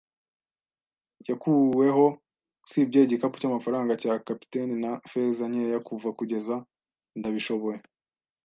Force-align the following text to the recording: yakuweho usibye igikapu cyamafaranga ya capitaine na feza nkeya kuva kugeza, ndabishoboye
yakuweho 1.29 2.05
usibye 2.65 2.99
igikapu 3.03 3.35
cyamafaranga 3.41 3.91
ya 4.07 4.13
capitaine 4.27 4.73
na 4.83 4.91
feza 5.11 5.43
nkeya 5.51 5.79
kuva 5.87 6.09
kugeza, 6.17 6.55
ndabishoboye 7.17 7.77